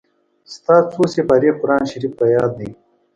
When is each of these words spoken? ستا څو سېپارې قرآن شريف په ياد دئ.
ستا 0.53 0.75
څو 0.91 1.01
سېپارې 1.13 1.49
قرآن 1.59 1.83
شريف 1.91 2.13
په 2.19 2.25
ياد 2.35 2.51
دئ. 2.57 2.71